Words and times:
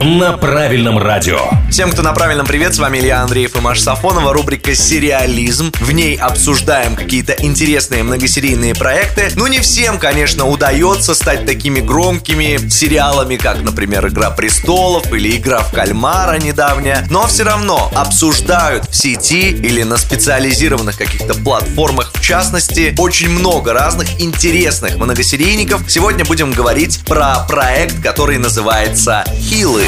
на 0.00 0.36
правильном 0.36 0.98
радио. 0.98 1.38
Всем, 1.70 1.90
кто 1.90 2.02
на 2.02 2.12
правильном 2.12 2.46
привет, 2.46 2.74
с 2.74 2.78
вами 2.78 2.98
Илья 2.98 3.22
Андреев 3.22 3.56
и 3.56 3.60
Маша 3.60 3.82
Сафонова, 3.82 4.32
рубрика 4.32 4.74
«Сериализм». 4.74 5.72
В 5.80 5.90
ней 5.90 6.16
обсуждаем 6.16 6.94
какие-то 6.94 7.32
интересные 7.32 8.04
многосерийные 8.04 8.74
проекты. 8.74 9.30
Ну, 9.34 9.46
не 9.48 9.58
всем, 9.58 9.98
конечно, 9.98 10.46
удается 10.46 11.14
стать 11.14 11.46
такими 11.46 11.80
громкими 11.80 12.68
сериалами, 12.68 13.36
как, 13.36 13.62
например, 13.62 14.06
«Игра 14.06 14.30
престолов» 14.30 15.12
или 15.12 15.36
«Игра 15.36 15.60
в 15.60 15.72
кальмара» 15.72 16.38
недавняя. 16.38 17.04
Но 17.10 17.26
все 17.26 17.42
равно 17.42 17.90
обсуждают 17.94 18.88
в 18.88 18.94
сети 18.94 19.50
или 19.50 19.82
на 19.82 19.96
специализированных 19.96 20.96
каких-то 20.96 21.34
платформах, 21.34 22.12
в 22.14 22.20
частности, 22.20 22.94
очень 22.98 23.30
много 23.30 23.72
разных 23.72 24.20
интересных 24.20 24.96
многосерийников. 24.96 25.82
Сегодня 25.88 26.24
будем 26.24 26.52
говорить 26.52 27.00
про 27.04 27.40
проект, 27.48 28.00
который 28.00 28.38
называется 28.38 29.24
«Хилы». 29.40 29.87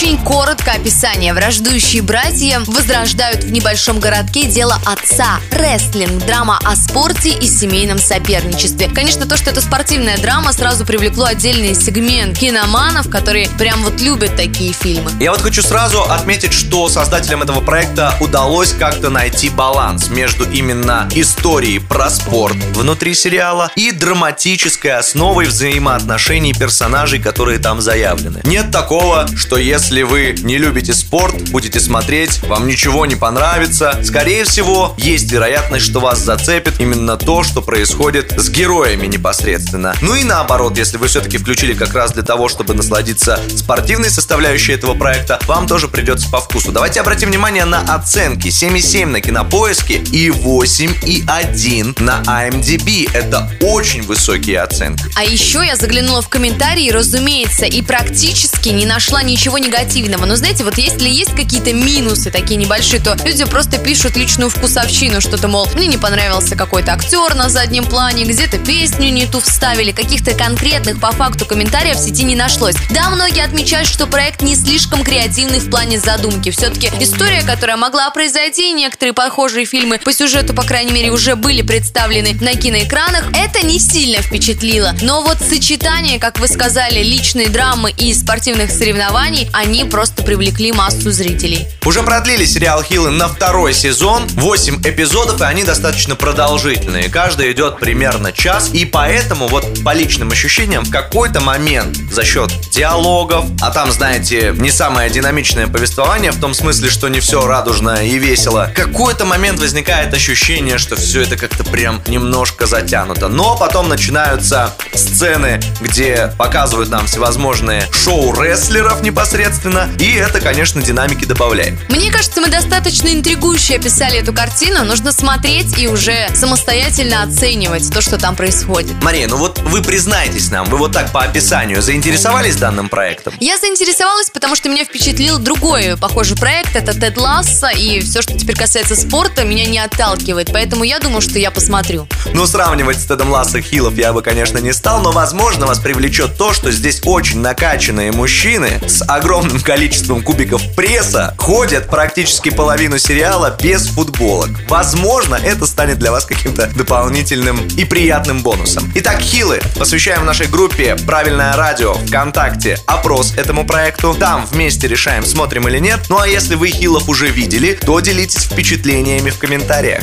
Очень 0.00 0.16
коротко 0.18 0.70
описание. 0.70 1.34
Враждующие 1.34 2.02
братья 2.02 2.62
возрождают 2.68 3.42
в 3.42 3.50
небольшом 3.50 3.98
городке 3.98 4.44
дело 4.44 4.78
отца. 4.86 5.40
Рестлинг, 5.50 6.24
драма 6.24 6.60
о 6.64 6.76
спорте 6.76 7.30
и 7.30 7.48
семейном 7.48 7.98
соперничестве. 7.98 8.88
Конечно, 8.94 9.26
то, 9.26 9.36
что 9.36 9.50
это 9.50 9.60
спортивная 9.60 10.16
драма, 10.16 10.52
сразу 10.52 10.86
привлекло 10.86 11.24
отдельный 11.24 11.74
сегмент 11.74 12.38
киноманов, 12.38 13.10
которые 13.10 13.48
прям 13.58 13.82
вот 13.82 14.00
любят 14.00 14.36
такие 14.36 14.72
фильмы. 14.72 15.10
Я 15.18 15.32
вот 15.32 15.40
хочу 15.40 15.62
сразу 15.62 16.04
отметить, 16.04 16.52
что 16.52 16.88
создателям 16.88 17.42
этого 17.42 17.60
проекта 17.60 18.14
удалось 18.20 18.72
как-то 18.74 19.10
найти 19.10 19.50
баланс 19.50 20.10
между 20.10 20.48
именно 20.48 21.08
историей 21.16 21.80
про 21.80 22.08
спорт 22.08 22.54
внутри 22.76 23.14
сериала 23.14 23.72
и 23.74 23.90
драматической 23.90 24.92
основой 24.92 25.46
взаимоотношений 25.46 26.54
персонажей, 26.54 27.18
которые 27.18 27.58
там 27.58 27.80
заявлены. 27.80 28.42
Нет 28.44 28.70
такого, 28.70 29.26
что 29.36 29.56
если 29.56 29.87
вы 29.88 30.34
не 30.42 30.58
любите 30.58 30.92
спорт, 30.92 31.50
будете 31.50 31.80
смотреть, 31.80 32.42
вам 32.42 32.66
ничего 32.66 33.06
не 33.06 33.16
понравится, 33.16 33.98
скорее 34.04 34.44
всего, 34.44 34.94
есть 34.98 35.32
вероятность, 35.32 35.86
что 35.86 36.00
вас 36.00 36.18
зацепит 36.18 36.78
именно 36.78 37.16
то, 37.16 37.42
что 37.42 37.62
происходит 37.62 38.32
с 38.38 38.50
героями 38.50 39.06
непосредственно. 39.06 39.94
Ну 40.02 40.14
и 40.14 40.24
наоборот, 40.24 40.76
если 40.76 40.98
вы 40.98 41.08
все-таки 41.08 41.38
включили 41.38 41.72
как 41.72 41.94
раз 41.94 42.12
для 42.12 42.22
того, 42.22 42.48
чтобы 42.48 42.74
насладиться 42.74 43.40
спортивной 43.56 44.10
составляющей 44.10 44.72
этого 44.72 44.94
проекта, 44.94 45.40
вам 45.46 45.66
тоже 45.66 45.88
придется 45.88 46.28
по 46.30 46.40
вкусу. 46.40 46.70
Давайте 46.70 47.00
обратим 47.00 47.30
внимание 47.30 47.64
на 47.64 47.80
оценки. 47.80 48.48
7,7 48.48 49.06
на 49.06 49.20
Кинопоиске 49.22 49.94
и 49.94 50.28
8,1 50.28 52.02
на 52.02 52.22
IMDb. 52.26 53.10
Это 53.14 53.50
очень 53.62 54.02
высокие 54.02 54.60
оценки. 54.60 55.04
А 55.16 55.24
еще 55.24 55.64
я 55.64 55.74
заглянула 55.76 56.20
в 56.20 56.28
комментарии, 56.28 56.90
разумеется, 56.90 57.64
и 57.64 57.80
практически 57.80 58.68
не 58.68 58.84
нашла 58.84 59.22
ничего 59.22 59.38
ничего 59.38 59.56
негативного. 59.78 60.24
Но 60.26 60.36
знаете, 60.36 60.64
вот 60.64 60.78
если 60.78 61.08
есть 61.08 61.34
какие-то 61.34 61.72
минусы 61.72 62.30
такие 62.30 62.56
небольшие, 62.56 63.00
то 63.00 63.16
люди 63.24 63.44
просто 63.44 63.78
пишут 63.78 64.16
личную 64.16 64.50
вкусовщину, 64.50 65.20
что-то, 65.20 65.48
мол, 65.48 65.68
мне 65.74 65.86
не 65.86 65.96
понравился 65.96 66.56
какой-то 66.56 66.92
актер 66.92 67.34
на 67.34 67.48
заднем 67.48 67.84
плане, 67.84 68.24
где-то 68.24 68.58
песню 68.58 69.10
не 69.10 69.26
ту 69.26 69.40
вставили, 69.40 69.92
каких-то 69.92 70.34
конкретных 70.34 71.00
по 71.00 71.12
факту 71.12 71.46
комментариев 71.46 71.96
в 71.96 72.00
сети 72.00 72.24
не 72.24 72.34
нашлось. 72.34 72.74
Да, 72.90 73.10
многие 73.10 73.44
отмечают, 73.44 73.88
что 73.88 74.06
проект 74.06 74.42
не 74.42 74.56
слишком 74.56 75.04
креативный 75.04 75.60
в 75.60 75.70
плане 75.70 75.98
задумки. 75.98 76.50
Все-таки 76.50 76.90
история, 77.00 77.42
которая 77.42 77.76
могла 77.76 78.10
произойти, 78.10 78.72
некоторые 78.72 79.12
похожие 79.12 79.64
фильмы 79.64 79.98
по 79.98 80.12
сюжету, 80.12 80.54
по 80.54 80.62
крайней 80.62 80.92
мере, 80.92 81.10
уже 81.10 81.36
были 81.36 81.62
представлены 81.62 82.36
на 82.40 82.54
киноэкранах, 82.54 83.24
это 83.34 83.64
не 83.64 83.78
сильно 83.78 84.22
впечатлило. 84.22 84.94
Но 85.02 85.22
вот 85.22 85.38
сочетание, 85.40 86.18
как 86.18 86.38
вы 86.38 86.48
сказали, 86.48 87.02
личной 87.02 87.46
драмы 87.46 87.92
и 87.96 88.12
спортивных 88.14 88.70
соревнований 88.70 89.28
компаний, 89.28 89.50
они 89.68 89.84
просто 89.84 90.22
привлекли 90.22 90.72
массу 90.72 91.10
зрителей. 91.10 91.68
Уже 91.84 92.02
продлили 92.02 92.46
сериал 92.46 92.82
Хиллы 92.82 93.10
на 93.10 93.28
второй 93.28 93.74
сезон. 93.74 94.26
8 94.28 94.80
эпизодов, 94.82 95.42
и 95.42 95.44
они 95.44 95.62
достаточно 95.62 96.16
продолжительные. 96.16 97.10
Каждый 97.10 97.52
идет 97.52 97.78
примерно 97.78 98.32
час. 98.32 98.70
И 98.72 98.86
поэтому, 98.86 99.46
вот 99.46 99.84
по 99.84 99.92
личным 99.92 100.30
ощущениям, 100.30 100.84
в 100.84 100.90
какой-то 100.90 101.40
момент 101.40 101.98
за 102.10 102.24
счет 102.24 102.50
диалогов, 102.72 103.44
а 103.60 103.70
там, 103.70 103.92
знаете, 103.92 104.54
не 104.56 104.70
самое 104.70 105.10
динамичное 105.10 105.66
повествование, 105.66 106.30
в 106.30 106.40
том 106.40 106.54
смысле, 106.54 106.88
что 106.88 107.08
не 107.08 107.20
все 107.20 107.46
радужно 107.46 108.06
и 108.06 108.18
весело, 108.18 108.72
какой-то 108.74 109.26
момент 109.26 109.60
возникает 109.60 110.14
ощущение, 110.14 110.78
что 110.78 110.96
все 110.96 111.22
это 111.22 111.36
как-то 111.36 111.62
прям 111.64 112.02
немножко 112.06 112.66
затянуто. 112.66 113.28
Но 113.28 113.54
потом 113.54 113.90
начинаются 113.90 114.72
сцены, 114.94 115.60
где 115.82 116.32
показывают 116.38 116.88
нам 116.88 117.06
всевозможные 117.06 117.86
шоу 117.92 118.32
рестлеров 118.32 119.02
непосредственно 119.02 119.57
непосредственно, 119.58 119.88
и 119.98 120.14
это, 120.14 120.40
конечно, 120.40 120.82
динамики 120.82 121.24
добавляет. 121.24 121.74
Мне 121.90 122.10
кажется, 122.10 122.40
мы 122.40 122.48
достаточно 122.48 123.08
интригующе 123.08 123.76
описали 123.76 124.18
эту 124.18 124.32
картину. 124.32 124.84
Нужно 124.84 125.12
смотреть 125.12 125.78
и 125.78 125.88
уже 125.88 126.28
самостоятельно 126.34 127.22
оценивать 127.22 127.90
то, 127.92 128.00
что 128.00 128.18
там 128.18 128.36
происходит. 128.36 128.94
Мария, 129.02 129.28
ну 129.28 129.36
вот 129.36 129.58
вы 129.60 129.82
признаетесь 129.82 130.50
нам, 130.50 130.66
вы 130.66 130.78
вот 130.78 130.92
так 130.92 131.12
по 131.12 131.22
описанию 131.22 131.82
заинтересовались 131.82 132.56
данным 132.56 132.88
проектом? 132.88 133.34
Я 133.40 133.58
заинтересовалась, 133.58 134.30
потому 134.30 134.56
что 134.56 134.68
меня 134.68 134.84
впечатлил 134.84 135.38
другой 135.38 135.96
похожий 135.96 136.36
проект. 136.36 136.76
Это 136.76 136.98
Тед 136.98 137.16
Ласса, 137.16 137.68
и 137.68 138.00
все, 138.00 138.22
что 138.22 138.36
теперь 138.38 138.56
касается 138.56 138.96
спорта, 138.96 139.44
меня 139.44 139.66
не 139.66 139.78
отталкивает. 139.78 140.50
Поэтому 140.52 140.84
я 140.84 140.98
думаю, 140.98 141.20
что 141.20 141.38
я 141.38 141.50
посмотрю. 141.50 142.06
Ну, 142.32 142.46
сравнивать 142.46 143.00
с 143.00 143.06
Тедом 143.06 143.30
Ласса 143.30 143.60
Хиллов 143.60 143.94
я 143.96 144.12
бы, 144.12 144.22
конечно, 144.22 144.58
не 144.58 144.72
стал, 144.72 145.00
но, 145.00 145.12
возможно, 145.12 145.66
вас 145.66 145.78
привлечет 145.78 146.36
то, 146.36 146.52
что 146.52 146.70
здесь 146.70 147.00
очень 147.04 147.40
накачанные 147.40 148.12
мужчины 148.12 148.80
с 148.86 149.02
огромным 149.48 149.60
количеством 149.64 150.22
кубиков 150.22 150.62
пресса 150.74 151.34
ходят 151.38 151.88
практически 151.88 152.50
половину 152.50 152.98
сериала 152.98 153.56
без 153.60 153.86
футболок. 153.88 154.50
Возможно, 154.68 155.36
это 155.36 155.66
станет 155.66 155.98
для 155.98 156.12
вас 156.12 156.24
каким-то 156.24 156.70
дополнительным 156.74 157.58
и 157.76 157.84
приятным 157.84 158.42
бонусом. 158.42 158.90
Итак, 158.94 159.20
Хилы, 159.20 159.60
посвящаем 159.78 160.24
нашей 160.24 160.46
группе 160.46 160.96
«Правильное 161.06 161.56
радио» 161.56 161.94
ВКонтакте 161.94 162.78
опрос 162.86 163.34
этому 163.36 163.66
проекту. 163.66 164.14
Там 164.14 164.46
вместе 164.50 164.88
решаем, 164.88 165.24
смотрим 165.24 165.68
или 165.68 165.78
нет. 165.78 166.00
Ну 166.08 166.18
а 166.18 166.28
если 166.28 166.54
вы 166.54 166.68
Хилов 166.68 167.08
уже 167.08 167.28
видели, 167.28 167.74
то 167.74 168.00
делитесь 168.00 168.44
впечатлениями 168.44 169.30
в 169.30 169.38
комментариях. 169.38 170.02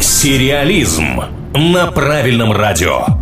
Сериализм 0.00 1.22
на 1.54 1.86
правильном 1.90 2.52
радио. 2.52 3.17